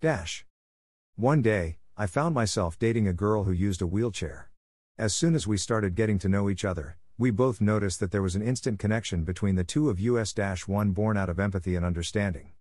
[0.00, 0.46] Dash.
[1.16, 4.50] One day, I found myself dating a girl who used a wheelchair.
[4.96, 8.22] As soon as we started getting to know each other, we both noticed that there
[8.22, 10.32] was an instant connection between the two of US
[10.66, 12.52] 1 born out of empathy and understanding.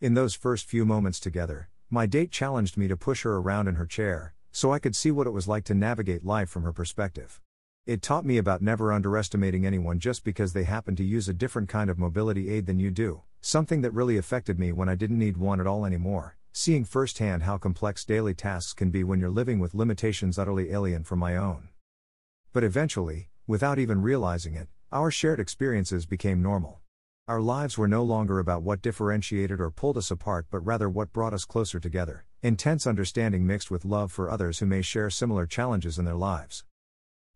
[0.00, 3.74] In those first few moments together, my date challenged me to push her around in
[3.74, 6.72] her chair, so I could see what it was like to navigate life from her
[6.72, 7.42] perspective.
[7.86, 11.68] It taught me about never underestimating anyone just because they happen to use a different
[11.68, 15.18] kind of mobility aid than you do, something that really affected me when I didn't
[15.18, 19.28] need one at all anymore, seeing firsthand how complex daily tasks can be when you're
[19.28, 21.68] living with limitations utterly alien from my own.
[22.54, 26.80] But eventually, without even realizing it, our shared experiences became normal.
[27.28, 31.12] Our lives were no longer about what differentiated or pulled us apart, but rather what
[31.12, 35.44] brought us closer together, intense understanding mixed with love for others who may share similar
[35.44, 36.64] challenges in their lives.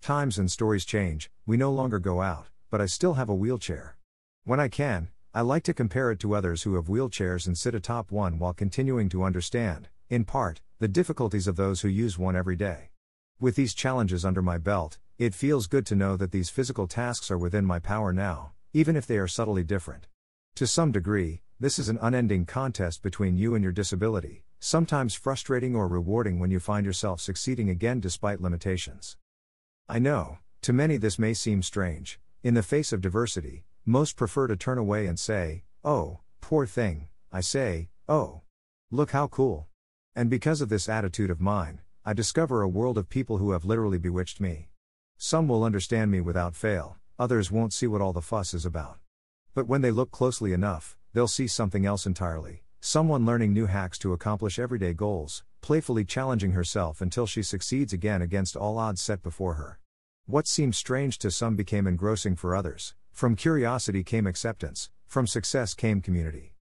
[0.00, 3.98] Times and stories change, we no longer go out, but I still have a wheelchair.
[4.44, 7.72] When I can, I like to compare it to others who have wheelchairs and sit
[7.72, 12.34] atop one while continuing to understand, in part, the difficulties of those who use one
[12.34, 12.90] every day.
[13.38, 17.30] With these challenges under my belt, it feels good to know that these physical tasks
[17.30, 20.08] are within my power now, even if they are subtly different.
[20.56, 25.76] To some degree, this is an unending contest between you and your disability, sometimes frustrating
[25.76, 29.16] or rewarding when you find yourself succeeding again despite limitations.
[29.88, 32.18] I know, to many this may seem strange.
[32.42, 37.08] In the face of diversity, most prefer to turn away and say, Oh, poor thing,
[37.32, 38.42] I say, oh.
[38.90, 39.66] Look how cool.
[40.14, 43.64] And because of this attitude of mine, I discover a world of people who have
[43.64, 44.68] literally bewitched me.
[45.16, 48.98] Some will understand me without fail, others won't see what all the fuss is about.
[49.54, 53.98] But when they look closely enough, they'll see something else entirely someone learning new hacks
[53.98, 59.20] to accomplish everyday goals, playfully challenging herself until she succeeds again against all odds set
[59.22, 59.80] before her.
[60.26, 62.94] What seemed strange to some became engrossing for others.
[63.18, 66.54] From curiosity came acceptance, from success came community.